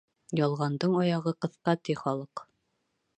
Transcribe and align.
Ялғандың 0.37 0.95
аяғы 1.01 1.33
ҡыҫҡа, 1.45 1.77
ти 1.89 1.97
халыҡ. 2.03 2.47